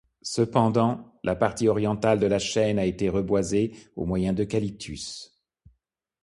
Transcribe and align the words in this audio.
Cependant, 0.23 1.13
la 1.23 1.35
partie 1.35 1.67
orientale 1.67 2.19
de 2.19 2.25
la 2.25 2.39
chaîne 2.39 2.79
a 2.79 2.85
été 2.85 3.07
reboisée 3.07 3.75
au 3.95 4.07
moyen 4.07 4.33
d'eucalyptus. 4.33 5.37